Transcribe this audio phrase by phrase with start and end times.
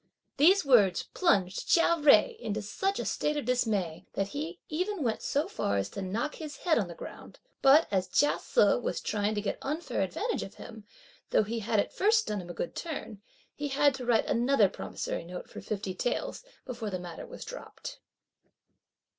[0.37, 5.21] These words plunged Chia Jui in such a state of dismay, that he even went
[5.21, 8.99] so far as to knock his head on the ground; but, as Chia Se was
[8.99, 10.85] trying to get unfair advantage of him
[11.29, 13.21] though he had at first done him a good turn,
[13.53, 17.99] he had to write another promissory note for fifty taels, before the matter was dropped.